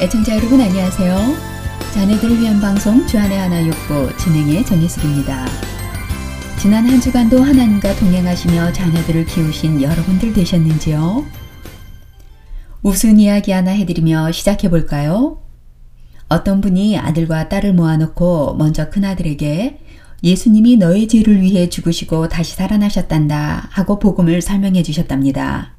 [0.00, 1.16] 애청자 여러분 안녕하세요.
[1.92, 5.44] 자녀들을 위한 방송 주안의 하나 육부 진행의 정예숙입니다.
[6.60, 11.24] 지난 한 주간도 하나님과 동행하시며 자녀들을 키우신 여러분들 되셨는지요?
[12.84, 15.42] 우스운 이야기 하나 해드리며 시작해 볼까요?
[16.28, 19.80] 어떤 분이 아들과 딸을 모아놓고 먼저 큰아들에게
[20.22, 25.74] 예수님이 너의 죄를 위해 죽으시고 다시 살아나셨단다 하고 복음을 설명해 주셨답니다.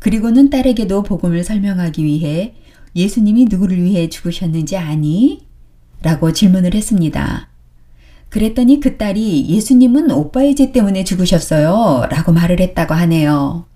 [0.00, 2.56] 그리고는 딸에게도 복음을 설명하기 위해
[2.94, 5.46] 예수님이 누구를 위해 죽으셨는지 아니?
[6.02, 7.48] 라고 질문을 했습니다.
[8.30, 12.06] 그랬더니 그 딸이 예수님은 오빠의 죄 때문에 죽으셨어요.
[12.10, 13.66] 라고 말을 했다고 하네요.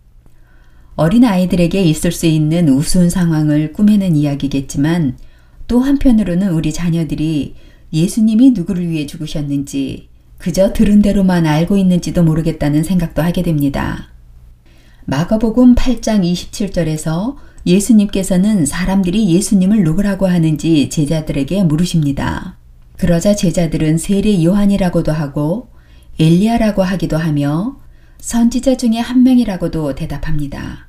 [0.96, 5.18] 어린 아이들에게 있을 수 있는 우스운 상황을 꾸며낸 이야기겠지만
[5.66, 7.56] 또 한편으로는 우리 자녀들이
[7.92, 10.08] 예수님이 누구를 위해 죽으셨는지
[10.38, 14.10] 그저 들은 대로만 알고 있는지도 모르겠다는 생각도 하게 됩니다.
[15.06, 22.58] 마가복음 8장 27절에서 예수님께서는 사람들이 예수님을 누구라고 하는지 제자들에게 물으십니다.
[22.98, 25.68] 그러자 제자들은 세례 요한이라고도 하고
[26.18, 27.76] 엘리야라고 하기도 하며
[28.18, 30.88] 선지자 중에 한 명이라고도 대답합니다.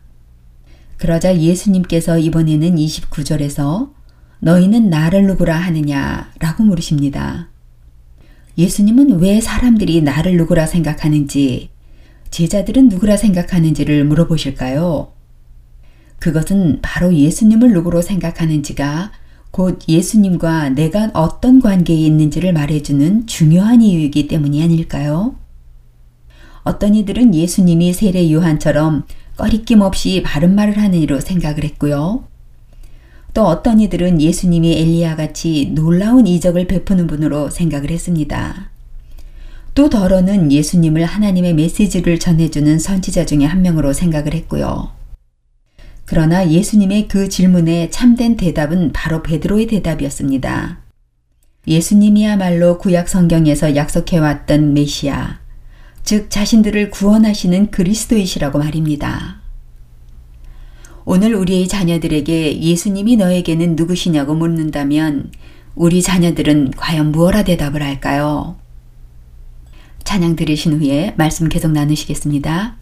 [0.97, 3.91] 그러자 예수님께서 이번에는 29절에서
[4.39, 7.49] 너희는 나를 누구라 하느냐 라고 물으십니다.
[8.57, 11.69] 예수님은 왜 사람들이 나를 누구라 생각하는지,
[12.29, 15.14] 제자들은 누구라 생각하는지를 물어보실까요?
[16.19, 19.11] 그것은 바로 예수님을 누구로 생각하는지가
[19.51, 25.35] 곧 예수님과 내가 어떤 관계에 있는지를 말해주는 중요한 이유이기 때문이 아닐까요?
[26.63, 29.05] 어떤 이들은 예수님이 세례 요한처럼
[29.37, 32.23] 꺼리낌 없이 바른 말을 하는 이로 생각을 했고요.
[33.33, 38.71] 또 어떤 이들은 예수님이 엘리야 같이 놀라운 이적을 베푸는 분으로 생각을 했습니다.
[39.73, 44.89] 또 더러는 예수님을 하나님의 메시지를 전해주는 선지자 중에 한 명으로 생각을 했고요.
[46.05, 50.79] 그러나 예수님의 그 질문에 참된 대답은 바로 베드로의 대답이었습니다.
[51.67, 55.39] 예수님이야말로 구약 성경에서 약속해왔던 메시아,
[56.03, 59.41] 즉 자신들을 구원하시는 그리스도이시라고 말입니다.
[61.05, 65.31] 오늘 우리의 자녀들에게 예수님이 너에게는 누구시냐고 묻는다면
[65.75, 68.57] 우리 자녀들은 과연 무엇라 대답을 할까요?
[70.03, 72.77] 찬양 들으신 후에 말씀 계속 나누시겠습니다.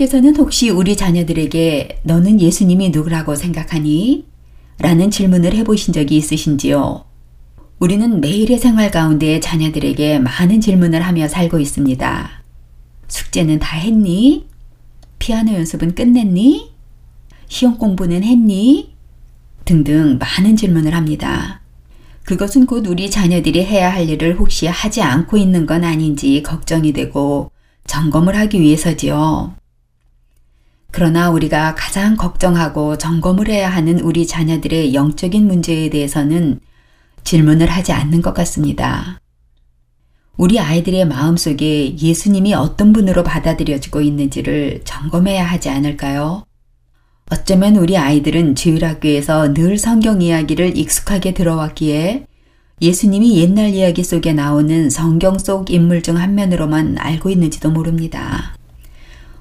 [0.00, 4.26] 여러분께서는 혹시 우리 자녀들에게 너는 예수님이 누구라고 생각하니?
[4.78, 7.04] 라는 질문을 해보신 적이 있으신지요?
[7.78, 12.30] 우리는 매일의 생활 가운데 자녀들에게 많은 질문을 하며 살고 있습니다.
[13.08, 14.46] 숙제는 다 했니?
[15.18, 16.72] 피아노 연습은 끝냈니?
[17.48, 18.94] 시험 공부는 했니?
[19.66, 21.60] 등등 많은 질문을 합니다.
[22.24, 27.50] 그것은 곧 우리 자녀들이 해야 할 일을 혹시 하지 않고 있는 건 아닌지 걱정이 되고
[27.86, 29.59] 점검을 하기 위해서지요.
[30.92, 36.60] 그러나 우리가 가장 걱정하고 점검을 해야 하는 우리 자녀들의 영적인 문제에 대해서는
[37.24, 39.20] 질문을 하지 않는 것 같습니다.
[40.36, 46.44] 우리 아이들의 마음 속에 예수님이 어떤 분으로 받아들여지고 있는지를 점검해야 하지 않을까요?
[47.30, 52.26] 어쩌면 우리 아이들은 주일학교에서 늘 성경 이야기를 익숙하게 들어왔기에
[52.82, 58.54] 예수님이 옛날 이야기 속에 나오는 성경 속 인물 중 한 면으로만 알고 있는지도 모릅니다.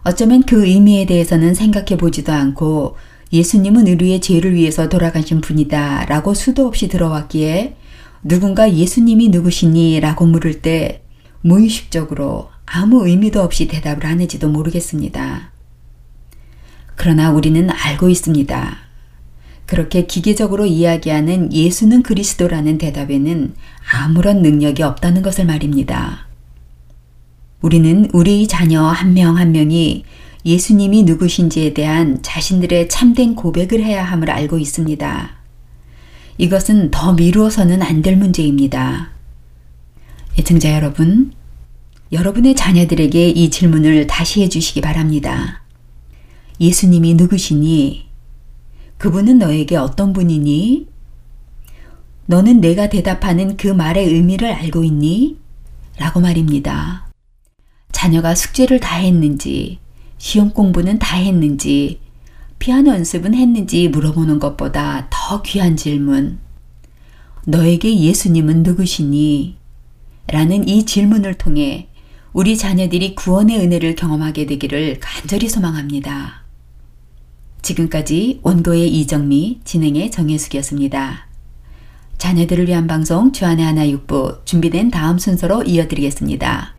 [0.04, 2.96] 어쩌면 그 의미에 대해서는 생각해 보지도 않고
[3.32, 7.76] 예수님은 의류의 죄를 위해서 돌아가신 분이다 라고 수도 없이 들어왔기에
[8.24, 11.04] 누군가 예수님이 누구시니 라고 물을 때
[11.42, 15.52] 무의식적으로 아무 의미도 없이 대답을 하는지도 모르겠습니다.
[16.96, 18.78] 그러나 우리는 알고 있습니다.
[19.66, 23.54] 그렇게 기계적으로 이야기하는 예수는 그리스도라는 대답에는
[23.92, 26.29] 아무런 능력이 없다는 것을 말입니다.
[27.62, 30.04] 우리는 우리 자녀 한 명한 한 명이
[30.46, 35.32] 예수님이 누구신지에 대한 자신들의 참된 고백을 해야 함을 알고 있습니다.
[36.38, 39.10] 이것은 더 미루어서는 안 될 문제입니다.
[40.38, 41.34] 애청자 여러분,
[42.14, 45.62] 여러분의 자녀들에게 이 질문을 다시 해주시기 바랍니다.
[46.62, 48.08] 예수님이 누구시니?
[48.98, 50.88] 그분은 너에게 어떤 분이니?
[52.28, 55.38] 너는 내가 대답하는 그 말의 의미를 알고 있니?
[55.98, 57.09] 라고 말입니다.
[58.00, 59.80] 자녀가 숙제를 다 했는지,
[60.18, 62.00] 시험 공부는 다 했는지,
[62.58, 66.40] 피아노 연습은 했는지 물어보는 것보다 더 귀한 질문.
[67.46, 69.58] 너에게 예수님은 누구시니?
[70.28, 71.90] 라는 이 질문을 통해
[72.32, 76.46] 우리 자녀들이 구원의 은혜를 경험하게 되기를 간절히 소망합니다.
[77.62, 81.28] 지금까지 원고의 이정미, 진행의 정혜숙이었습니다.
[82.18, 86.78] 자녀들을 위한 방송 주안의 하나 육부 준비된 다음 순서로 이어드리겠습니다.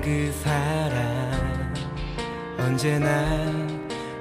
[0.00, 1.74] 그 사랑
[2.58, 3.08] 언제나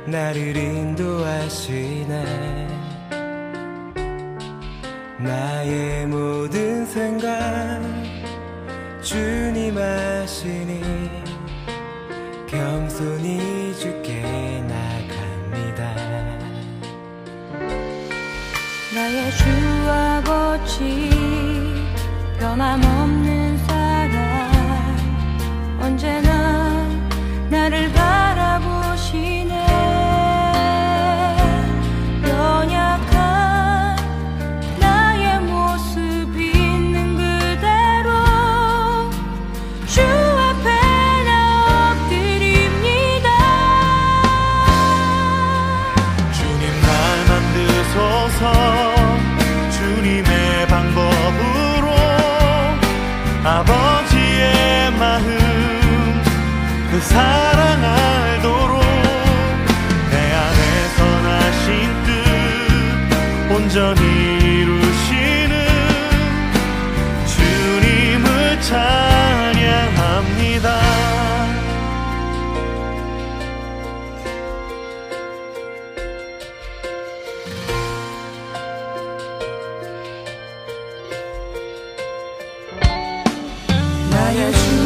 [0.06, 2.18] 나를 인도하시네.
[5.20, 7.82] 나의 모든 생각
[9.02, 10.82] 주님 아시니
[12.48, 15.96] 겸손히 주께 나갑니다.
[18.96, 19.44] 나의 주
[19.90, 21.10] 아버지
[22.40, 22.97] 변함없
[84.28, 84.77] 나의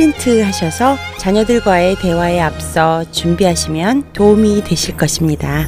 [0.00, 5.66] 프린트 하셔서 자녀들과의 대화에 앞서 준비하시면 도움이 되실 것입니다.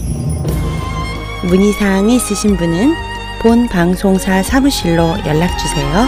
[1.46, 2.94] 문의사항이 있으신 분은
[3.42, 6.06] 본 방송사 사무실로 연락주세요.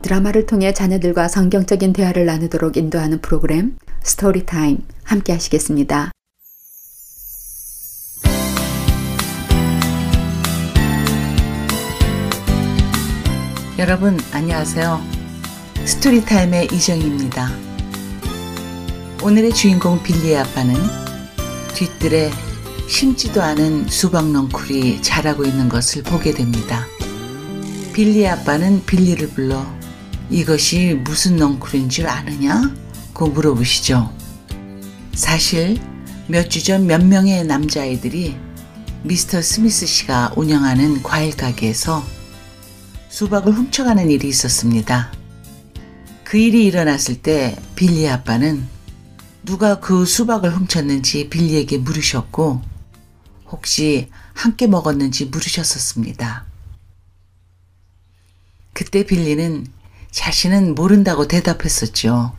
[0.00, 6.10] 드라마를 통해 자녀들과 성경적인 대화를 나누도록 인도하는 프로그램 Story Time 함께 하시겠습니다.
[13.80, 15.02] 여러분 안녕하세요.
[15.86, 17.50] 스토리타임의 이정입니다.
[19.22, 20.74] 오늘의 주인공 빌리의 아빠는
[21.74, 22.30] 뒤뜰에
[22.86, 26.86] 심지도 않은 수박 넝쿨이 자라고 있는 것을 보게 됩니다.
[27.94, 29.64] 빌리의 아빠는 빌리를 불러
[30.28, 32.74] 이것이 무슨 넝쿨인 줄 아느냐?
[33.14, 34.12] 고 물어보시죠.
[35.14, 35.80] 사실
[36.26, 38.36] 몇 주 전 몇 명의 남자아이들이
[39.04, 42.04] 미스터 스미스 씨가 운영하는 과일 가게에서
[43.10, 45.12] 수박을 훔쳐가는 일이 있었습니다.
[46.24, 48.66] 그 일이 일어났을 때 빌리 아빠는
[49.44, 52.62] 누가 그 수박을 훔쳤는지 빌리에게 물으셨고
[53.48, 56.46] 혹시 함께 먹었는지 물으셨었습니다.
[58.72, 59.66] 그때 빌리는
[60.12, 62.36] 자신은 모른다고 대답했었죠.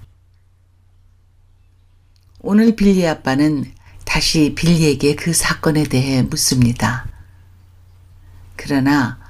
[2.40, 3.72] 오늘 빌리 아빠는
[4.06, 7.08] 다시 빌리에게 그 사건에 대해 묻습니다.
[8.56, 9.21] 그러나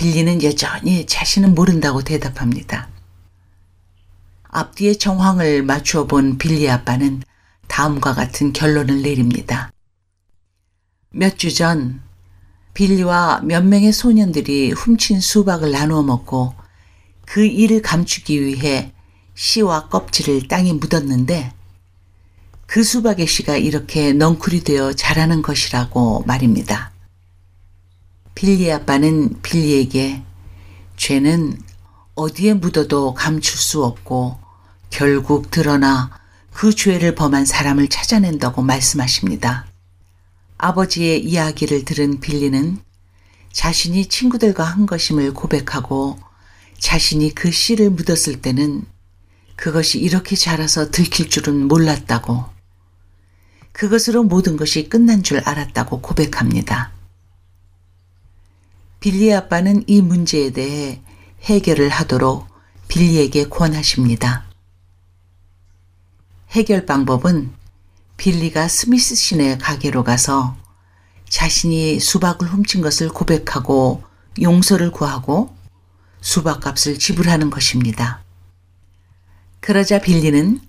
[0.00, 2.88] 빌리는 여전히 자신은 모른다고 대답합니다.
[4.44, 7.22] 앞뒤의 정황을 맞추어 본 빌리 아빠는
[7.68, 9.70] 다음과 같은 결론을 내립니다.
[11.10, 12.00] 몇 주 전
[12.72, 16.54] 빌리와 몇 명의 소년들이 훔친 수박을 나누어 먹고
[17.26, 18.94] 그 일을 감추기 위해
[19.34, 21.52] 씨와 껍질을 땅에 묻었는데
[22.64, 26.89] 그 수박의 씨가 이렇게 넝쿨이 되어 자라는 것이라고 말입니다.
[28.34, 30.22] 빌리 아빠는 빌리에게
[30.96, 31.58] 죄는
[32.14, 34.38] 어디에 묻어도 감출 수 없고
[34.90, 36.10] 결국 드러나
[36.52, 39.66] 그 죄를 범한 사람을 찾아낸다고 말씀하십니다.
[40.58, 42.78] 아버지의 이야기를 들은 빌리는
[43.52, 46.18] 자신이 친구들과 한 것임을 고백하고
[46.78, 48.84] 자신이 그 씨를 묻었을 때는
[49.56, 52.44] 그것이 이렇게 자라서 들킬 줄은 몰랐다고
[53.72, 56.92] 그것으로 모든 것이 끝난 줄 알았다고 고백합니다.
[59.00, 61.00] 빌리 아빠는 이 문제에 대해
[61.42, 62.46] 해결을 하도록
[62.88, 64.44] 빌리에게 권하십니다.
[66.50, 67.50] 해결 방법은
[68.18, 70.54] 빌리가 스미스 씨네 가게로 가서
[71.30, 74.02] 자신이 수박을 훔친 것을 고백하고
[74.42, 75.56] 용서를 구하고
[76.20, 78.22] 수박값을 지불하는 것입니다.
[79.60, 80.60] 그러자 빌리는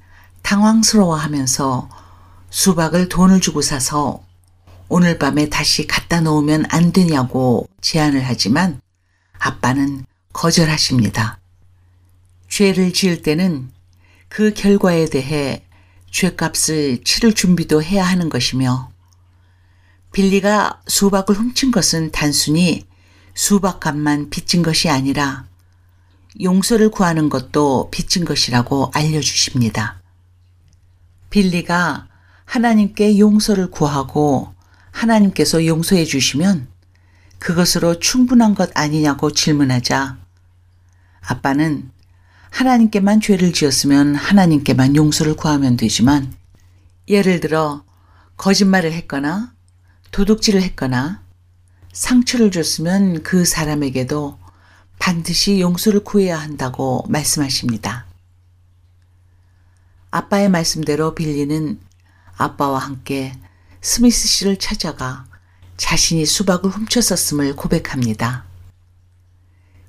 [0.43, 1.89] 당황스러워하면서
[2.49, 4.23] 수박을 돈을 주고 사서
[4.93, 8.81] 오늘 밤에 다시 갖다 놓으면 안 되냐고 제안을 하지만
[9.39, 11.39] 아빠는 거절하십니다.
[12.49, 13.71] 죄를 지을 때는
[14.27, 15.63] 그 결과에 대해
[16.11, 18.91] 죄값을 치를 준비도 해야 하는 것이며
[20.11, 22.85] 빌리가 수박을 훔친 것은 단순히
[23.33, 25.45] 수박값만 빚진 것이 아니라
[26.41, 30.01] 용서를 구하는 것도 빚진 것이라고 알려주십니다.
[31.29, 32.09] 빌리가
[32.43, 34.53] 하나님께 용서를 구하고
[34.91, 36.67] 하나님께서 용서해 주시면
[37.39, 40.17] 그것으로 충분한 것 아니냐고 질문하자
[41.21, 41.89] 아빠는
[42.51, 46.33] 하나님께만 죄를 지었으면 하나님께만 용서를 구하면 되지만
[47.07, 47.83] 예를 들어
[48.37, 49.53] 거짓말을 했거나
[50.11, 51.23] 도둑질을 했거나
[51.93, 54.37] 상처를 줬으면 그 사람에게도
[54.99, 58.05] 반드시 용서를 구해야 한다고 말씀하십니다.
[60.11, 61.79] 아빠의 말씀대로 빌리는
[62.37, 63.33] 아빠와 함께
[63.83, 65.25] 스미스 씨를 찾아가
[65.75, 68.45] 자신이 수박을 훔쳤었음을 고백합니다.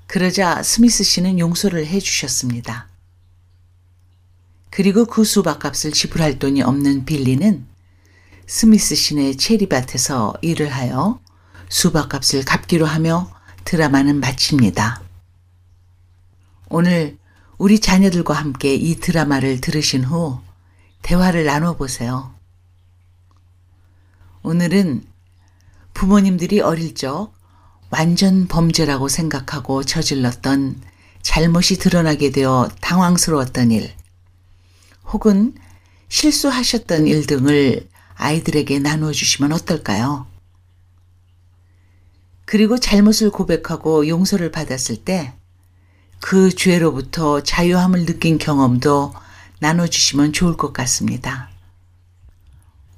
[0.07, 2.88] 그러자 스미스 씨는 용서를 해 주셨습니다.
[4.70, 7.66] 그리고 그 수박값을 지불할 돈이 없는 빌리는
[8.46, 11.20] 스미스 씨네 체리밭에서 일을 하여
[11.68, 13.31] 수박값을 갚기로 하며
[13.64, 15.02] 드라마는 마칩니다.
[16.70, 17.18] 오늘
[17.59, 20.40] 우리 자녀들과 함께 이 드라마를 들으신 후
[21.02, 22.41] 대화를 나눠보세요.
[24.42, 25.05] 오늘은
[25.94, 27.33] 부모님들이 어릴 적
[27.90, 30.81] 완전 범죄라고 생각하고 저질렀던
[31.22, 33.92] 잘못이 드러나게 되어 당황스러웠던 일,
[35.12, 35.55] 혹은
[36.09, 40.26] 실수하셨던 일 등을 아이들에게 나누어 주시면 어떨까요?
[42.44, 45.35] 그리고 잘못을 고백하고 용서를 받았을 때
[46.22, 49.12] 그 죄로부터 자유함을 느낀 경험도
[49.59, 51.50] 나눠주시면 좋을 것 같습니다.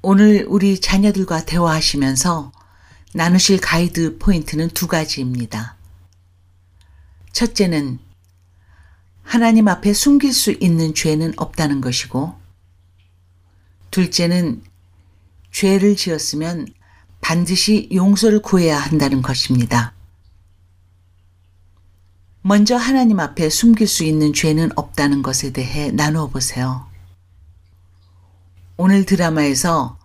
[0.07, 2.51] 오늘 우리 자녀들과 대화하시면서
[3.15, 5.77] 나누실 가이드 포인트는 두 가지입니다.
[7.31, 7.97] 첫째는
[9.23, 12.35] 하나님 앞에 숨길 수 있는 죄는 없다는 것이고,
[13.89, 14.61] 둘째는
[15.51, 16.67] 죄를 지었으면
[17.19, 19.95] 반드시 용서를 구해야 한다는 것입니다.
[22.43, 26.94] 먼저 하나님 앞에 숨길 수 있는 죄는 없다는 것에 대해 나누어 보세요.
[28.77, 29.97] 오늘 드라마에서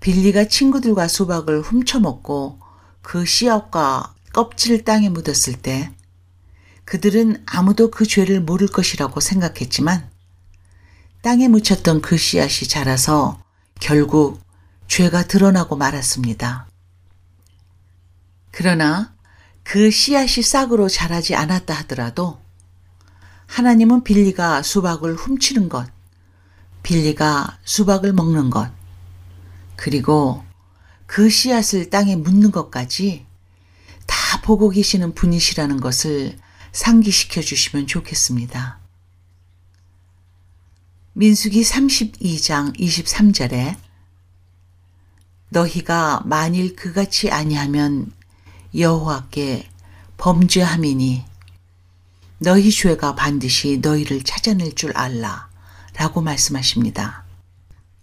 [0.00, 2.60] 빌리가 친구들과 수박을 훔쳐먹고
[3.02, 5.92] 그 씨앗과 껍질을 땅에 묻었을 때
[6.84, 10.08] 그들은 아무도 그 죄를 모를 것이라고 생각했지만
[11.22, 13.42] 땅에 묻혔던 그 씨앗이 자라서
[13.80, 14.40] 결국
[14.88, 16.68] 죄가 드러나고 말았습니다.
[18.50, 19.14] 그러나
[19.62, 22.40] 그 씨앗이 싹으로 자라지 않았다 하더라도
[23.46, 25.88] 하나님은 빌리가 수박을 훔치는 것,
[26.86, 28.70] 빌리가 수박을 먹는 것,
[29.74, 30.44] 그리고
[31.06, 33.26] 그 씨앗을 땅에 묻는 것까지
[34.06, 36.38] 다 보고 계시는 분이시라는 것을
[36.70, 38.78] 상기시켜 주시면 좋겠습니다.
[41.14, 43.76] 민수기 32장 23절에
[45.48, 48.12] 너희가 만일 그같이 아니하면
[48.76, 49.68] 여호와께
[50.18, 51.24] 범죄함이니
[52.38, 55.55] 너희 죄가 반드시 너희를 찾아낼 줄 알라
[55.96, 57.24] 라고 말씀하십니다.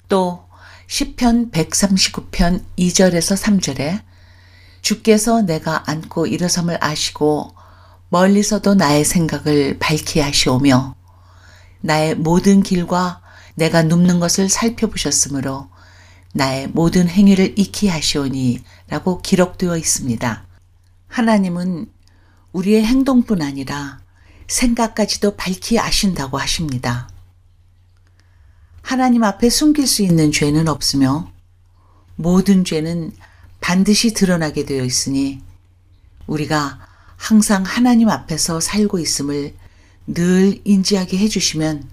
[0.09, 0.45] 또
[0.87, 4.01] 10편 139편 2절에서 3절에
[4.81, 7.55] 주께서 내가 앉고 일어섬을 아시고
[8.09, 10.95] 멀리서도 나의 생각을 밝히 하시오며
[11.81, 13.21] 나의 모든 길과
[13.55, 15.69] 내가 눕는 것을 살펴보셨으므로
[16.33, 20.45] 나의 모든 행위를 익히 하시오니 라고 기록되어 있습니다.
[21.07, 21.87] 하나님은
[22.51, 23.99] 우리의 행동뿐 아니라
[24.47, 27.09] 생각까지도 밝히 아신다고 하십니다.
[28.83, 31.31] 하나님 앞에 숨길 수 있는 죄는 없으며
[32.15, 33.13] 모든 죄는
[33.59, 35.41] 반드시 드러나게 되어 있으니
[36.27, 39.55] 우리가 항상 하나님 앞에서 살고 있음을
[40.05, 41.89] 늘 인지하게 해주시면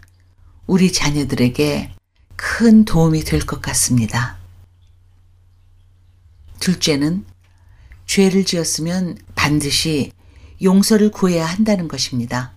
[0.67, 1.95] 우리 자녀들에게
[2.37, 4.37] 큰 도움이 될 것 같습니다.
[6.59, 7.25] 둘째는
[8.07, 10.13] 죄를 지었으면 반드시
[10.61, 12.53] 용서를 구해야 한다는 것입니다.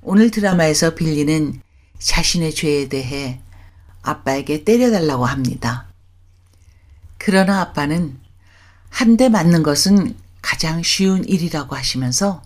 [0.00, 1.60] 오늘 드라마에서 빌리는
[2.00, 3.40] 자신의 죄에 대해
[4.02, 5.86] 아빠에게 때려달라고 합니다.
[7.18, 8.18] 그러나 아빠는
[8.88, 12.42] 한 대 맞는 것은 가장 쉬운 일이라고 하시면서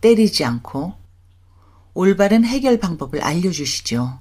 [0.00, 0.94] 때리지 않고
[1.94, 4.18] 올바른 해결 방법을 알려주시죠.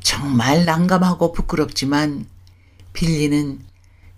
[0.00, 2.26] 정말 난감하고 부끄럽지만
[2.92, 3.60] 빌리는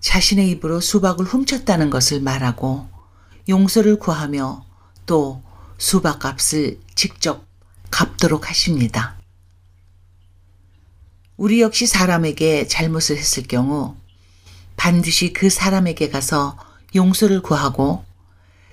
[0.01, 2.89] 자신의 입으로 수박을 훔쳤다는 것을 말하고
[3.49, 4.65] 용서를 구하며
[5.07, 5.43] 또
[5.79, 7.47] 수박 값을 직접
[7.91, 9.17] 갚도록 하십니다.
[11.37, 13.97] 우리 역시 사람에게 잘못을 했을 경우
[14.77, 16.59] 반드시 그 사람에게 가서
[16.95, 18.05] 용서를 구하고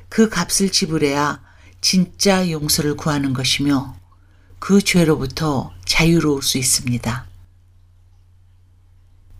[0.10, 1.42] 그 값을 지불해야
[1.82, 3.96] 진짜 용서를 구하는 것이며
[4.60, 7.26] 그 죄로부터 자유로울 수 있습니다.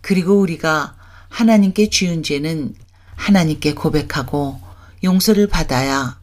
[0.00, 0.96] 그리고 우리가
[1.28, 2.74] 하나님께 지은 죄는
[3.16, 4.60] 하나님께 고백하고
[5.04, 6.18] 용서를 받아야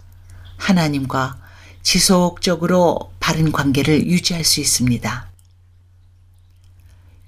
[0.57, 1.37] 하나님과
[1.83, 5.31] 지속적으로 바른 관계를 유지할 수 있습니다.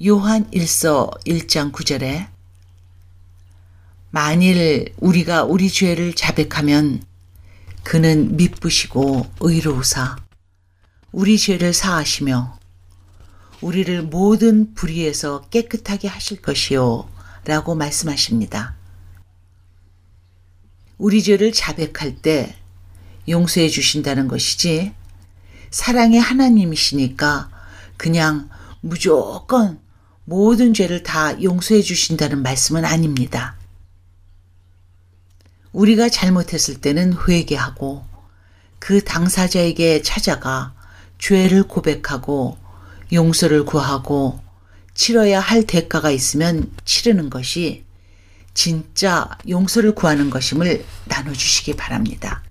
[0.06, 2.28] 요한 1서 1장 9절에
[4.12, 7.02] 만일 우리가 우리 죄를 자백하면
[7.82, 10.18] 그는 미쁘시고 의로우사
[11.14, 12.60] 우리 죄를 사하시며
[13.62, 17.10] 우리를 모든 불의에서 깨끗하게 하실 것이요
[17.44, 18.76] 라고 말씀하십니다.
[21.00, 22.56] 우리 죄를 자백할 때
[23.28, 24.94] 용서해 주신다는 것이지
[25.72, 27.50] 사랑의 하나님이시니까
[27.98, 28.50] 그냥
[28.82, 29.80] 무조건
[30.24, 33.56] 모든 죄를 다 용서해 주신다는 말씀은 아닙니다.
[35.72, 38.06] 우리가 잘못했을 때는 회개하고
[38.80, 40.74] 그 당사자에게 찾아가
[41.20, 42.58] 죄를 고백하고
[43.12, 44.40] 용서를 구하고
[44.94, 47.86] 치러야 할 대가가 있으면 치르는 것이
[48.54, 52.44] 진짜 용서를 구하는 것임을 나눠주시기 바랍니다.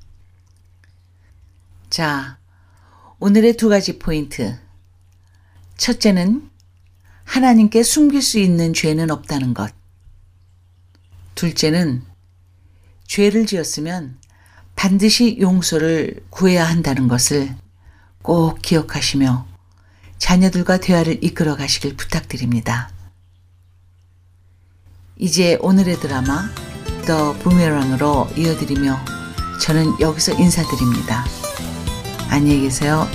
[1.91, 2.39] 자,
[3.27, 4.57] 오늘의 두 가지 포인트.
[5.77, 6.49] 첫째는
[7.25, 9.75] 하나님께 숨길 수 있는 죄는 없다는 것.
[11.35, 12.05] 둘째는
[13.09, 14.17] 죄를 지었으면
[14.77, 17.53] 반드시 용서를 구해야 한다는 것을
[18.23, 19.45] 꼭 기억하시며
[20.19, 22.93] 자녀들과 대화를 이끌어 가시길 부탁드립니다.
[25.17, 26.49] 이제 오늘의 드라마
[27.09, 28.97] 더 부메랑으로 이어드리며
[29.63, 31.25] 저는 여기서 인사드립니다.
[32.29, 33.09] 안녕히 계세요.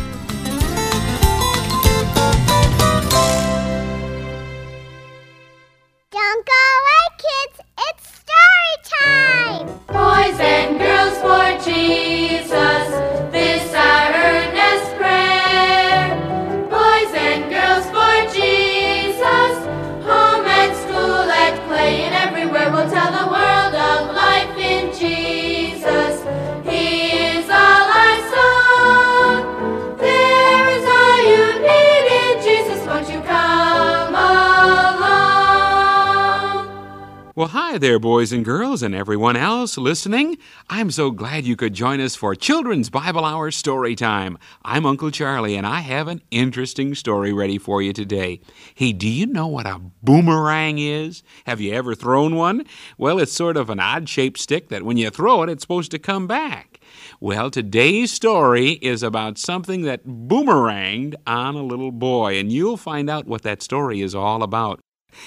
[37.71, 40.38] Hi there, boys and girls, and everyone else listening.
[40.69, 44.38] I'm so glad you could join us for Children's Bible Hour Story Time.
[44.65, 48.41] I'm Uncle Charlie, and I have an interesting story ready for you today.
[48.75, 51.23] Hey, do you know what a boomerang is?
[51.45, 52.65] Have you ever thrown one?
[52.97, 55.91] Well, it's sort of an odd shaped stick that when you throw it, it's supposed
[55.91, 56.81] to come back.
[57.21, 63.10] Well, today's story is about something that boomeranged on a little boy, and you'll find
[63.10, 64.81] out what that story is all about.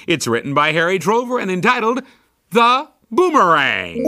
[0.07, 2.03] It's written by Harry Trover and entitled
[2.55, 3.99] The Boomerang.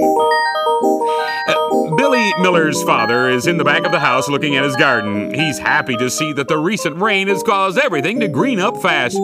[1.49, 5.35] Uh, Billy Miller's father is in the back of the house looking at his garden.
[5.35, 9.19] He's happy to see that the recent rain has caused everything to green up fast.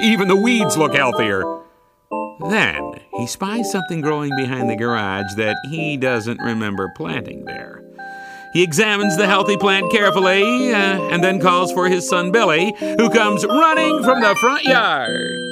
[0.00, 1.44] Even the weeds look healthier.
[2.50, 7.80] Then he spies something growing behind the garage that he doesn't remember planting there.
[8.54, 13.08] He examines the healthy plant carefully uh, and then calls for his son Billy, who
[13.08, 15.44] comes running from the front yard.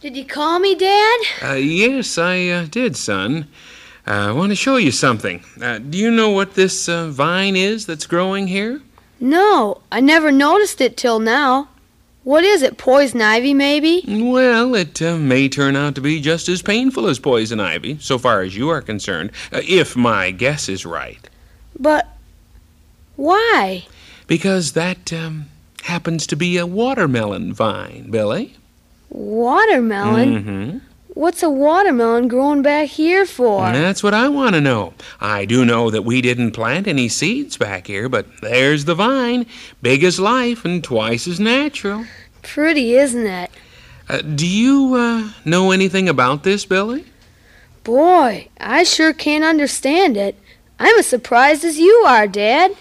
[0.00, 1.20] Did you call me, Dad?
[1.42, 3.48] Uh, yes, I uh, did, son.
[4.06, 5.44] Uh, I want to show you something.
[5.60, 8.80] Uh, do you know what this uh, vine is that's growing here?
[9.20, 11.68] No, I never noticed it till now.
[12.24, 14.02] What is it, poison ivy, maybe?
[14.08, 18.16] Well, it uh, may turn out to be just as painful as poison ivy, so
[18.16, 21.28] far as you are concerned, uh, if my guess is right.
[21.78, 22.08] But
[23.16, 23.84] why?
[24.26, 25.50] Because that um,
[25.82, 28.56] happens to be a watermelon vine, Billy.
[29.10, 30.34] Watermelon?
[30.34, 30.78] Mm-hmm.
[31.14, 33.60] What's a watermelon growing back here for?
[33.72, 34.94] That's what I want to know.
[35.20, 39.46] I do know that we didn't plant any seeds back here, but there's the vine,
[39.82, 42.06] big as life and twice as natural.
[42.42, 43.50] Pretty, isn't it?
[44.08, 47.04] Uh, do you uh, know anything about this, Billy?
[47.84, 50.36] Boy, I sure can't understand it.
[50.78, 52.76] I'm as surprised as you are, Dad.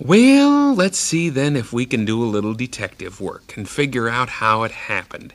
[0.00, 4.28] Well, let's see then if we can do a little detective work and figure out
[4.28, 5.34] how it happened.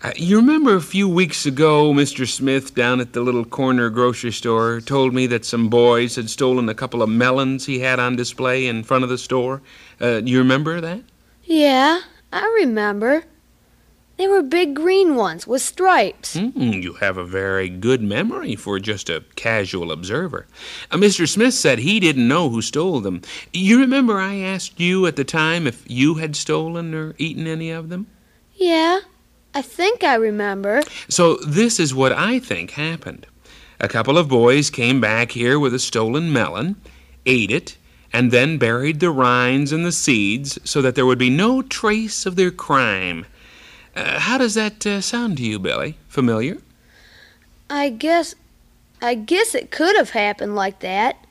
[0.00, 2.24] Uh, you remember a few weeks ago, Mr.
[2.24, 6.68] Smith down at the little corner grocery store told me that some boys had stolen
[6.68, 9.60] a couple of melons he had on display in front of the store?
[10.00, 11.02] Uh, you remember that?
[11.42, 13.24] Yeah, I remember.
[14.18, 16.36] They were big green ones with stripes.
[16.36, 20.46] Mm, you have a very good memory for just a casual observer.
[20.92, 21.28] Uh, Mr.
[21.28, 23.22] Smith said he didn't know who stole them.
[23.52, 27.70] You remember I asked you at the time if you had stolen or eaten any
[27.70, 28.06] of them?
[28.54, 29.00] Yeah,
[29.54, 30.82] I think I remember.
[31.08, 33.26] So this is what I think happened.
[33.80, 36.76] A couple of boys came back here with a stolen melon,
[37.26, 37.76] ate it,
[38.12, 42.26] and then buried the rinds and the seeds so that there would be no trace
[42.26, 43.24] of their crime.
[43.94, 45.96] Uh, how does that uh, sound to you, Billy?
[46.08, 46.58] Familiar?
[47.70, 48.34] I guess.
[49.00, 51.24] I guess it could have happened like that.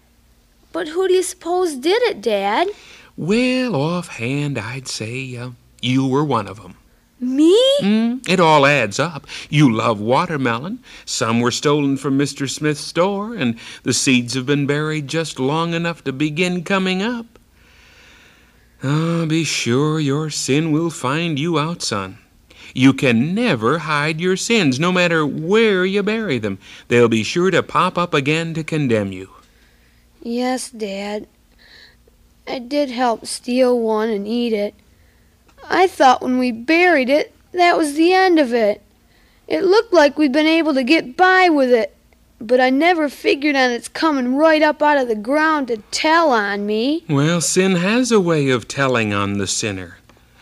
[0.71, 2.69] But who do you suppose did it, Dad?
[3.17, 5.51] Well, offhand, I'd say uh,
[5.81, 6.76] you were one of them.
[7.19, 7.59] Me?
[7.81, 9.25] Mm, it all adds up.
[9.49, 10.79] You love watermelon.
[11.05, 12.49] Some were stolen from Mr.
[12.49, 17.25] Smith's store, and the seeds have been buried just long enough to begin coming up.
[18.83, 22.19] Ah, be sure your sin will find you out, son.
[22.75, 26.59] You can never hide your sins, no matter where you bury them.
[26.87, 29.31] They'll be sure to pop up again to condemn you.
[30.21, 31.27] Yes, Dad.
[32.47, 34.75] I did help steal one and eat it.
[35.69, 38.81] I thought when we buried it, that was the end of it.
[39.47, 41.95] It looked like we'd been able to get by with it,
[42.39, 46.31] but I never figured on its coming right up out of the ground to tell
[46.31, 47.03] on me.
[47.09, 49.97] Well, sin has a way of telling on the sinner.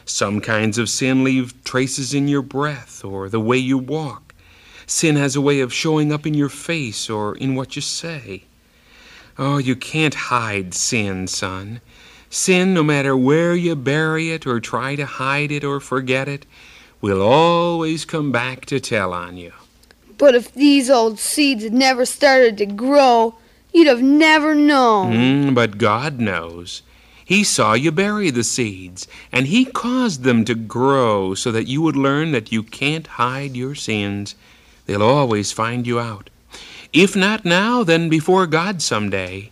[0.05, 4.33] Some kinds of sin leave traces in your breath or the way you walk.
[4.87, 8.43] Sin has a way of showing up in your face or in what you say.
[9.37, 11.81] Oh, you can't hide sin, son.
[12.35, 16.45] Sin, no matter where you bury it or try to hide it or forget it,
[16.99, 19.53] will always come back to tell on you.
[20.17, 23.35] But if these old seeds had never started to grow,
[23.71, 25.13] you'd have never known.
[25.13, 26.81] Mm, but God knows.
[27.23, 31.81] He saw you bury the seeds, and He caused them to grow so that you
[31.83, 34.35] would learn that you can't hide your sins.
[34.87, 36.29] They'll always find you out.
[36.91, 39.51] If not now, then before God someday.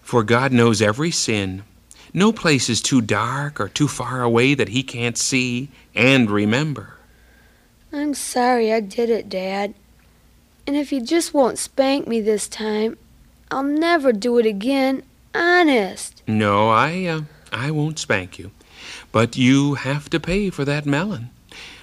[0.00, 1.62] For God knows every sin.
[2.16, 6.94] No place is too dark or too far away that He can't see and remember.
[7.92, 9.74] I'm sorry I did it, Dad.
[10.66, 12.96] And if you just won't spank me this time,
[13.50, 15.02] I'll never do it again,
[15.34, 16.22] honest.
[16.26, 17.20] No, I, uh,
[17.52, 18.50] I won't spank you.
[19.12, 21.28] But you have to pay for that melon.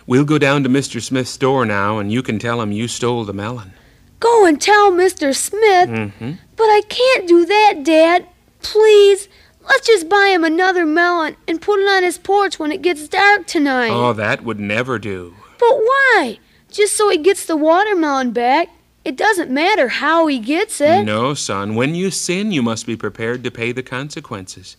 [0.07, 0.99] We'll go down to Mr.
[0.99, 3.73] Smith's store now, and you can tell him you stole the melon.
[4.19, 5.35] Go and tell Mr.
[5.35, 5.89] Smith.
[5.89, 6.31] Mm-hmm.
[6.55, 8.27] But I can't do that, Dad.
[8.63, 9.27] Please,
[9.67, 13.07] let's just buy him another melon and put it on his porch when it gets
[13.07, 13.91] dark tonight.
[13.91, 15.35] Oh, that would never do.
[15.59, 16.39] But why?
[16.71, 18.69] Just so he gets the watermelon back.
[19.05, 21.03] It doesn't matter how he gets it.
[21.03, 21.75] No, son.
[21.75, 24.77] When you sin, you must be prepared to pay the consequences.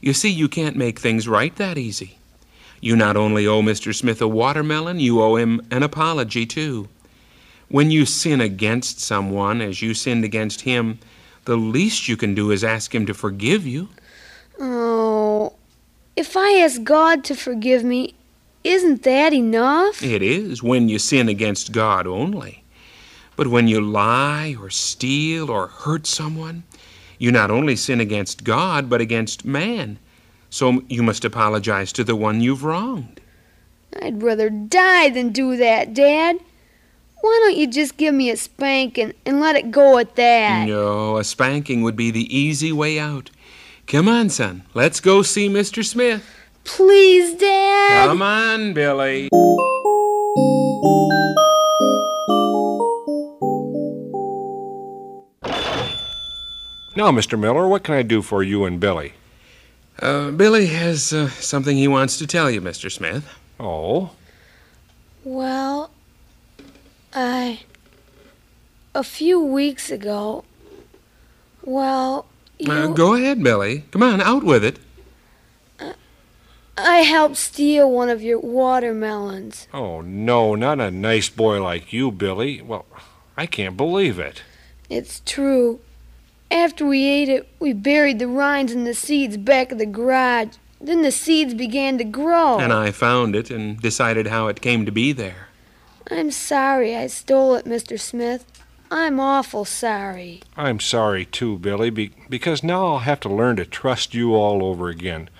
[0.00, 2.18] You see, you can't make things right that easy.
[2.80, 3.94] You not only owe Mr.
[3.94, 6.88] Smith a watermelon, you owe him an apology, too.
[7.68, 10.98] When you sin against someone as you sinned against him,
[11.44, 13.88] the least you can do is ask him to forgive you.
[14.64, 15.54] Oh,
[16.14, 18.14] if I ask God to forgive me,
[18.62, 20.00] isn't that enough?
[20.04, 22.62] It is when you sin against God only.
[23.34, 26.62] But when you lie or steal or hurt someone,
[27.18, 29.98] you not only sin against God, but against man.
[30.48, 33.20] So you must apologize to the one you've wronged.
[34.00, 36.38] I'd rather die than do that, Dad.
[37.20, 40.68] Why don't you just give me a spanking and let it go at that?
[40.68, 43.30] No, a spanking would be the easy way out.
[43.86, 44.62] Come on, son.
[44.74, 45.84] Let's go see Mr.
[45.84, 46.24] Smith.
[46.64, 48.06] Please, Dad.
[48.06, 49.28] Come on, Billy.
[56.94, 57.38] Now, Mr.
[57.38, 59.14] Miller, what can I do for you and Billy?
[60.00, 62.92] Uh, Billy has uh, something he wants to tell you, Mr.
[62.92, 63.26] Smith.
[63.58, 64.10] Oh?
[65.24, 65.90] Well,
[67.14, 67.60] I.
[68.94, 70.44] A few weeks ago.
[71.64, 72.31] Well, you.
[72.68, 73.84] Uh, go ahead, Billy.
[73.90, 74.78] Come on, out with it.
[76.76, 79.68] I helped steal one of your watermelons.
[79.74, 82.62] Oh, no, not a nice boy like you, Billy.
[82.62, 82.86] Well,
[83.36, 84.42] I can't believe it.
[84.88, 85.80] It's true.
[86.50, 90.56] After we ate it, we buried the rinds and the seeds back of the garage.
[90.80, 92.58] Then the seeds began to grow.
[92.58, 95.48] And I found it and decided how it came to be there.
[96.10, 97.98] I'm sorry I stole it, Mr.
[97.98, 98.44] Smith.
[98.94, 100.42] I'm awful sorry.
[100.54, 104.62] I'm sorry, too, Billy, be- because now I'll have to learn to trust you all
[104.62, 105.30] over again.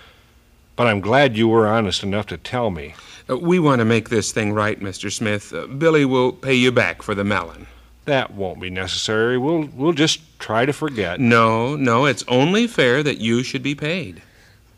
[0.74, 2.94] But I'm glad you were honest enough to tell me.
[3.28, 5.12] Uh, we want to make this thing right, Mr.
[5.12, 5.52] Smith.
[5.52, 7.66] Uh, Billy will pay you back for the melon.
[8.06, 9.36] That won't be necessary.
[9.36, 11.20] We'll we'll just try to forget.
[11.20, 14.22] No, no, it's only fair that you should be paid.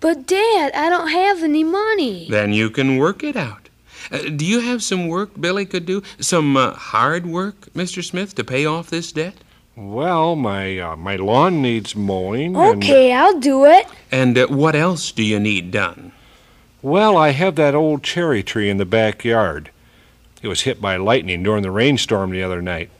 [0.00, 2.26] But, Dad, I don't have any money.
[2.28, 3.63] Then you can work it out.
[4.10, 6.02] Uh, do you have some work Billy could do?
[6.20, 8.02] Some uh, hard work, Mr.
[8.04, 9.34] Smith, to pay off this debt?
[9.76, 12.54] Well, my uh, my lawn needs mowing.
[12.56, 13.86] and- Okay, I'll do it.
[14.12, 16.12] And uh, what else do you need done?
[16.82, 19.70] well, I have that old cherry tree in the backyard.
[20.42, 22.90] It was hit by lightning during the rainstorm the other night.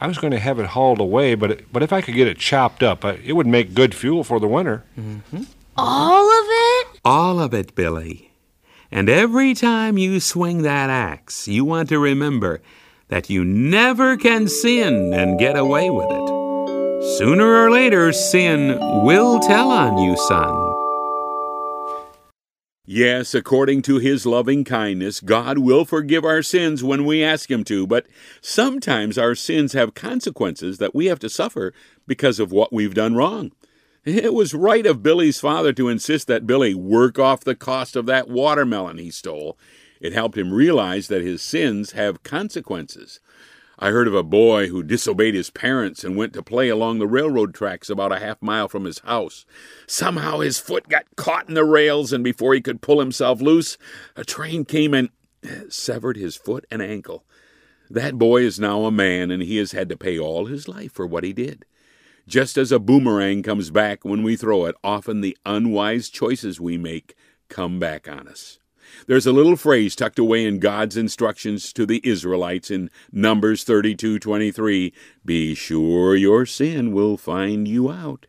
[0.00, 2.28] I was going to have it hauled away, but it, but if I could get
[2.28, 4.84] it chopped up, uh, it would make good fuel for the winter.
[5.76, 7.00] All of it?
[7.04, 8.30] All of it, Billy.
[8.94, 12.62] And every time you swing that axe, you want to remember
[13.08, 17.18] that you never can sin and get away with it.
[17.18, 20.54] Sooner or later, sin will tell on you, son.
[22.86, 27.64] Yes, according to his loving kindness, God will forgive our sins when we ask him
[27.64, 28.06] to, but
[28.40, 31.74] sometimes our sins have consequences that we have to suffer
[32.06, 33.50] because of what we've done wrong.
[34.04, 38.04] It was right of Billy's father to insist that Billy work off the cost of
[38.04, 39.56] that watermelon he stole.
[39.98, 43.20] It helped him realize that his sins have consequences.
[43.78, 47.06] I heard of a boy who disobeyed his parents and went to play along the
[47.06, 49.46] railroad tracks about a half mile from his house.
[49.86, 53.78] Somehow his foot got caught in the rails, and before he could pull himself loose,
[54.16, 55.08] a train came and
[55.70, 57.24] severed his foot and ankle.
[57.88, 60.92] That boy is now a man, and he has had to pay all his life
[60.92, 61.64] for what he did.
[62.26, 66.78] Just as a boomerang comes back when we throw it, often the unwise choices we
[66.78, 67.14] make
[67.50, 68.58] come back on us.
[69.06, 74.94] There's a little phrase tucked away in God's instructions to the Israelites in Numbers 32:23,
[75.22, 78.26] "Be sure your sin will find you out."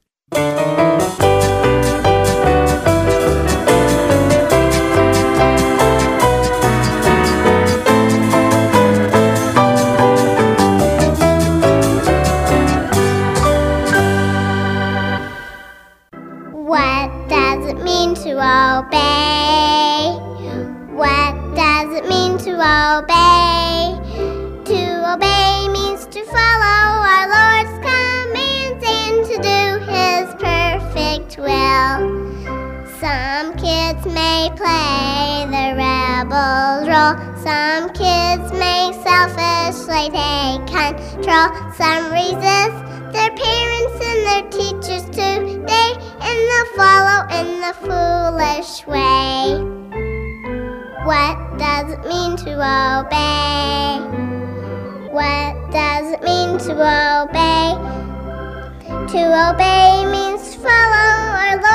[18.37, 20.17] Obey?
[20.93, 23.95] What does it mean to obey?
[24.65, 29.61] To obey means to follow our Lord's commands and to do
[29.91, 31.95] His perfect will.
[32.99, 37.15] Some kids may play the rebel role.
[37.43, 41.49] Some kids may selfishly take control.
[41.73, 47.73] Some resist their parents and their teachers today, and they'll follow in the
[48.35, 49.55] foolish way.
[51.05, 53.99] What does it mean to obey?
[55.09, 57.71] What does it mean to obey?
[59.13, 61.11] To obey means follow
[61.43, 61.74] our Lord's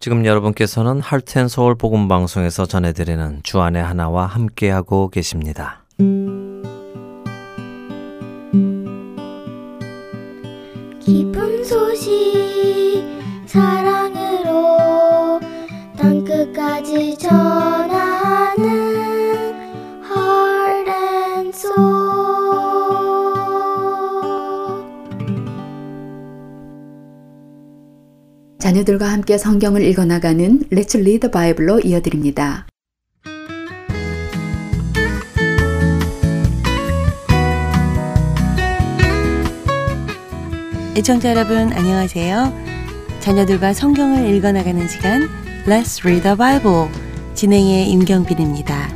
[0.00, 5.84] 지금 여러분께서는 할텐 서울 복음 방송에서 전해드리는 주안의 하나와 함께하고 계십니다.
[11.00, 13.04] 기쁜 소식
[13.44, 14.78] 사랑으로
[15.98, 17.69] 땅 끝까지 전
[28.70, 32.68] 자녀들과 함께 성경을 읽어나가는 Let's Read Bible로 이어드립니다.
[40.96, 42.52] 애청자 여러분 안녕하세요.
[43.18, 45.28] 자녀들과 성경을 읽어나가는 시간
[45.66, 46.86] Let's Read the Bible
[47.34, 48.88] 진행의 임경빈입니다.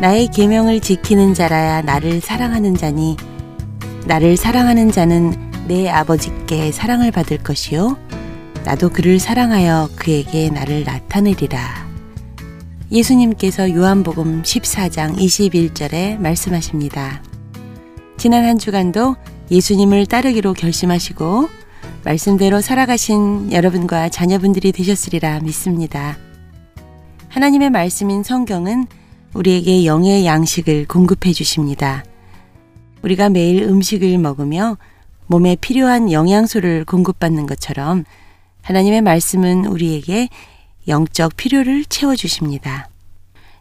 [0.00, 3.16] 나의 계명을 지키는 자라야 나를 사랑하는 자니
[4.06, 7.96] 나를 사랑하는 자는 내 아버지께 사랑을 받을 것이요
[8.64, 11.88] 나도 그를 사랑하여 그에게 나를 나타내리라.
[12.90, 17.22] 예수님께서 요한복음 14장 21절에 말씀하십니다.
[18.16, 19.14] 지난 한 주간도
[19.52, 21.48] 예수님을 따르기로 결심하시고
[22.04, 26.18] 말씀대로 살아가신 여러분과 자녀분들이 되셨으리라 믿습니다.
[27.28, 28.88] 하나님의 말씀인 성경은
[29.34, 32.02] 우리에게 영의 양식을 공급해 주십니다.
[33.02, 34.76] 우리가 매일 음식을 먹으며
[35.30, 38.02] 몸에 필요한 영양소를 공급받는 것처럼
[38.62, 40.28] 하나님의 말씀은 우리에게
[40.88, 42.88] 영적 필요를 채워주십니다.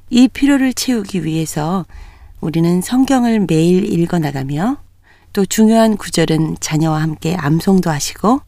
[0.10, 1.86] 이 필요를 채우기 위해서
[2.42, 4.78] 우리는 성경을 매일 읽어나가며
[5.32, 8.42] 또 중요한 구절은 자녀와 함께 암송도 하시고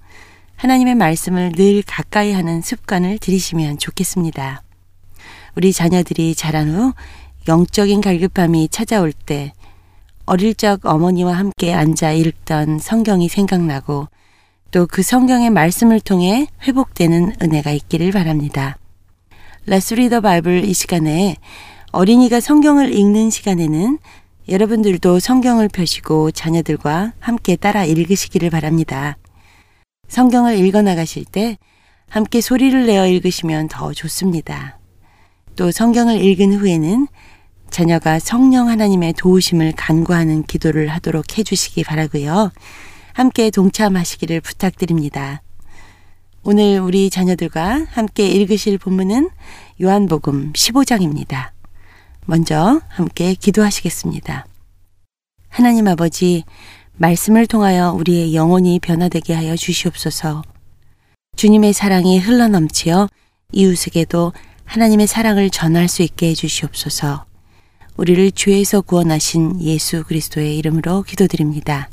[0.55, 4.63] 하나님의 말씀을 늘 가까이 하는 습관을 들이시면 좋겠습니다.
[5.55, 6.93] 우리 자녀들이 자란 후
[7.47, 9.53] 영적인 갈급함이 찾아올 때
[10.32, 14.07] 어릴 적 어머니와 함께 앉아 읽던 성경이 생각나고
[14.71, 18.77] 또 그 성경의 말씀을 통해 회복되는 은혜가 있기를 바랍니다.
[19.67, 21.36] Let's Read the Bible 이 시간에
[21.91, 23.99] 어린이가 성경을 읽는 시간에는
[24.47, 29.17] 여러분들도 성경을 펴시고 자녀들과 함께 따라 읽으시기를 바랍니다.
[30.07, 31.57] 성경을 읽어 나가실 때
[32.07, 34.79] 함께 소리를 내어 읽으시면 더 좋습니다.
[35.57, 37.07] 또 성경을 읽은 후에는
[37.72, 42.51] 자녀가 성령 하나님의 도우심을 간구하는 기도를 하도록 해주시기 바라고요.
[43.13, 45.41] 함께 동참하시기를 부탁드립니다.
[46.43, 49.30] 오늘 우리 자녀들과 함께 읽으실 본문은
[49.82, 51.51] 요한복음 15장입니다.
[52.26, 54.45] 먼저 함께 기도하시겠습니다.
[55.49, 56.43] 하나님 아버지,
[56.97, 60.43] 말씀을 통하여 우리의 영혼이 변화되게 하여 주시옵소서.
[61.36, 63.07] 주님의 사랑이 흘러넘치어
[63.51, 64.34] 이웃에게도
[64.65, 67.30] 하나님의 사랑을 전할 수 있게 해 주시옵소서.
[68.01, 71.87] 우리를 죄에서 구원하신 예수 그리스도의 이름으로 기도드립니다.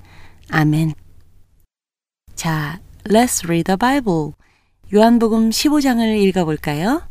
[0.50, 0.94] 아멘.
[2.34, 4.32] 자, let's read the Bible.
[4.94, 7.02] 요한복음 15장을 읽어볼까요?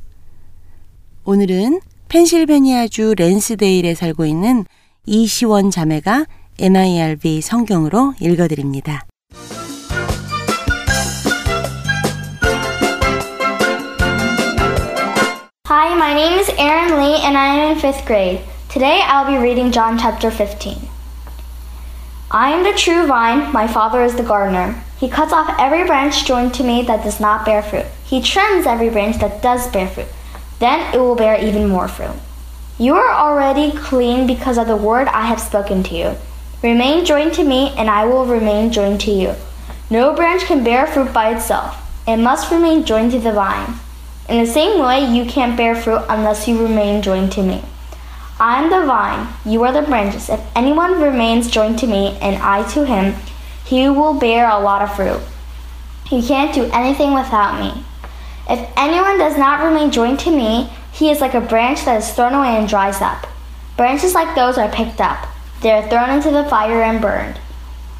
[1.25, 1.79] 오늘은
[2.09, 4.65] 펜실베니아주 랜스데일에 살고 있는
[5.05, 6.25] 이시원 자매가
[6.57, 9.05] NIRV 성경으로 읽어드립니다.
[18.69, 20.89] Today I'll be reading John chapter 15.
[22.29, 24.83] I am the true vine, my Father is the gardener.
[24.99, 27.85] He cuts off every branch joined to me that does not bear fruit.
[28.03, 30.07] He trims every branch that does bear fruit.
[30.59, 32.13] Then it will bear even more fruit.
[32.77, 36.17] You are already clean because of the word I have spoken to you.
[36.61, 39.33] Remain joined to me, and I will remain joined to you.
[39.89, 43.75] No branch can bear fruit by itself, it must remain joined to the vine.
[44.27, 47.63] In the same way, you can't bear fruit unless you remain joined to me.
[48.39, 50.29] I am the vine, you are the branches.
[50.29, 53.15] If anyone remains joined to me, and I to him,
[53.65, 55.21] he will bear a lot of fruit.
[56.11, 57.83] You can't do anything without me.
[58.47, 62.13] If anyone does not remain joined to me, he is like a branch that is
[62.13, 63.25] thrown away and dries up.
[63.75, 65.27] Branches like those are picked up.
[65.61, 67.39] They are thrown into the fire and burned.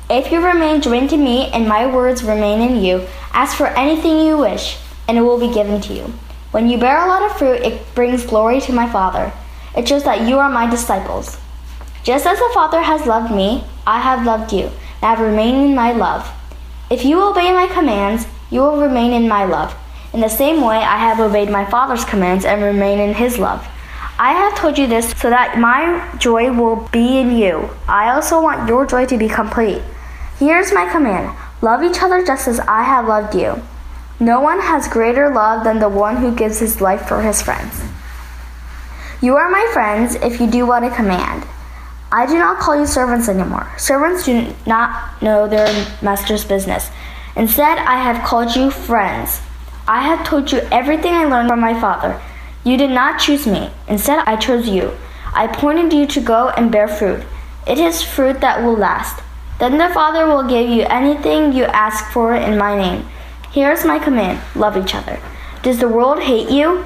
[0.07, 4.25] If you remain joined to me and my words remain in you, ask for anything
[4.25, 4.77] you wish,
[5.07, 6.13] and it will be given to you.
[6.51, 9.33] When you bear a lot of fruit, it brings glory to my Father.
[9.77, 11.37] It shows that you are my disciples.
[12.03, 14.71] Just as the Father has loved me, I have loved you.
[15.03, 16.27] Now remain in my love.
[16.89, 19.75] If you obey my commands, you will remain in my love.
[20.13, 23.67] In the same way, I have obeyed my Father's commands and remain in his love.
[24.17, 27.69] I have told you this so that my joy will be in you.
[27.87, 29.83] I also want your joy to be complete.
[30.39, 33.61] Here's my command love each other just as I have loved you.
[34.19, 37.83] No one has greater love than the one who gives his life for his friends.
[39.19, 41.43] You are my friends if you do what I command.
[42.11, 43.67] I do not call you servants anymore.
[43.77, 45.67] Servants do not know their
[46.03, 46.91] master's business.
[47.35, 49.41] Instead, I have called you friends.
[49.87, 52.21] I have told you everything I learned from my father.
[52.63, 53.71] You did not choose me.
[53.87, 54.95] Instead, I chose you.
[55.33, 57.23] I appointed you to go and bear fruit.
[57.65, 59.23] It is fruit that will last.
[59.59, 63.07] Then the Father will give you anything you ask for in my name.
[63.51, 65.19] Here is my command love each other.
[65.63, 66.85] Does the world hate you?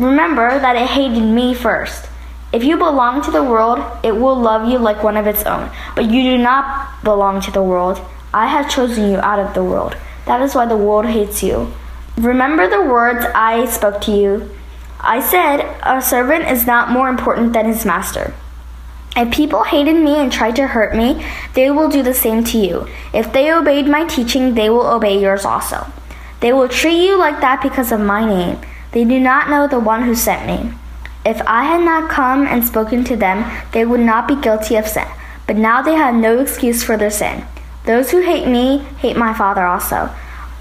[0.00, 2.08] Remember that it hated me first.
[2.54, 5.70] If you belong to the world, it will love you like one of its own.
[5.94, 8.00] But you do not belong to the world.
[8.32, 9.94] I have chosen you out of the world.
[10.24, 11.70] That is why the world hates you.
[12.16, 14.50] Remember the words I spoke to you.
[15.00, 18.32] I said, A servant is not more important than his master.
[19.14, 21.22] If people hated me and tried to hurt me,
[21.52, 22.88] they will do the same to you.
[23.12, 25.88] If they obeyed my teaching, they will obey yours also.
[26.40, 28.60] They will treat you like that because of my name.
[28.92, 30.72] They do not know the one who sent me.
[31.24, 34.88] If I had not come and spoken to them, they would not be guilty of
[34.88, 35.06] sin.
[35.46, 37.44] But now they have no excuse for their sin.
[37.84, 40.10] Those who hate me hate my Father also.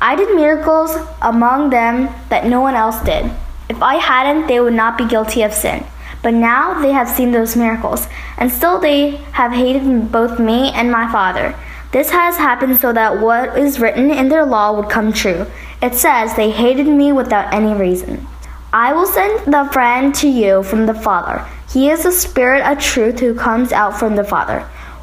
[0.01, 3.31] I did miracles among them that no one else did.
[3.69, 5.85] If I hadn't, they would not be guilty of sin.
[6.21, 8.07] But now they have seen those miracles,
[8.37, 11.55] and still they have hated both me and my Father.
[11.91, 15.45] This has happened so that what is written in their law would come true.
[15.81, 18.27] It says, They hated me without any reason.
[18.73, 21.47] I will send the friend to you from the Father.
[21.71, 24.61] He is the Spirit of truth who comes out from the Father.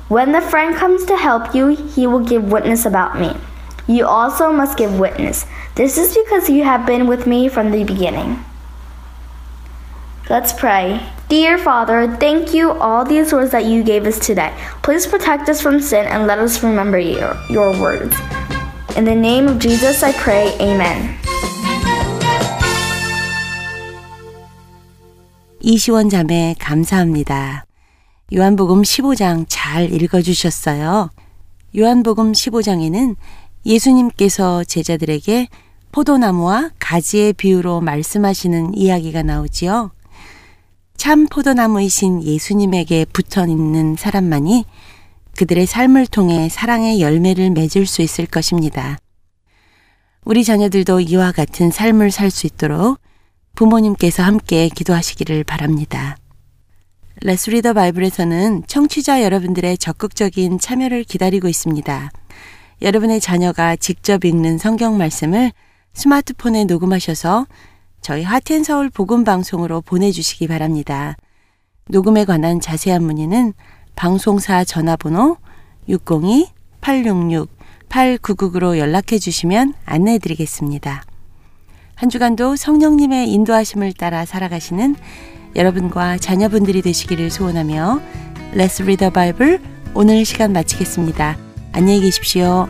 [0.09, 3.35] When the friend comes to help you, he will give witness about me.
[3.89, 5.47] You also must give witness.
[5.75, 8.45] This is because you have been with me from the beginning.
[10.29, 11.09] Let's pray.
[11.29, 14.53] Dear Father, thank you all these words that you gave us today.
[14.83, 18.17] Please protect us from sin and let us remember your, your words.
[18.97, 21.19] In the name of Jesus I pray, amen.
[25.61, 27.67] 이시원 자매 감사합니다.
[28.33, 31.11] 요한복음 15장 잘 읽어주셨어요.
[31.77, 33.17] 요한복음 15장에는
[33.67, 35.49] 예수님께서 제자들에게
[35.93, 39.91] 포도나무와 가지의 비유로 말씀하시는 이야기가 나오지요.
[40.97, 44.65] 참 포도나무이신 예수님에게 붙어 있는 사람만이
[45.37, 48.99] 그들의 삶을 통해 사랑의 열매를 맺을 수 있을 것입니다.
[50.25, 52.99] 우리 자녀들도 이와 같은 삶을 살 수 있도록
[53.55, 56.17] 부모님께서 함께 기도하시기를 바랍니다.
[57.23, 62.11] Let's Read the Bible에서는 청취자 여러분들의 적극적인 참여를 기다리고 있습니다.
[62.83, 65.53] 여러분의 자녀가 직접 읽는 성경 말씀을
[65.95, 67.47] 스마트폰에 녹음하셔서
[68.03, 71.17] 저희 Heart and Soul 복음 방송으로 보내주시기 바랍니다.
[71.89, 73.55] 녹음에 관한 자세한 문의는
[73.97, 75.39] 방송사 전화번호
[75.89, 81.03] 602-866-8999로 연락해 주시면 안내해 드리겠습니다.
[81.97, 84.97] 한 주간도 성령님의 인도하심을 따라 살아가시는
[85.57, 88.01] 여러분과 자녀분들이 되시기를 소원하며
[88.53, 89.59] Let's Read the Bible
[89.95, 91.39] 오늘 시간 마치겠습니다.
[91.73, 92.69] 안녕히 계십시오.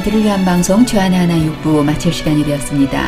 [0.00, 3.00] 자녀들을 위한 방송 주안의 하나 육부 마칠 시간이 되었습니다.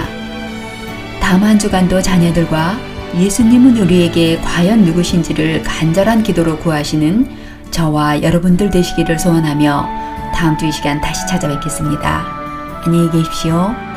[1.20, 2.76] 다음 한 주간도 자녀들과
[3.16, 7.28] 예수님은 우리에게 과연 누구신지를 간절한 기도로 구하시는
[7.70, 9.88] 저와 여러분들 되시기를 소원하며
[10.34, 12.26] 다음 주 이 시간 다시 찾아뵙겠습니다.
[12.84, 13.91] 안녕히 계십시오.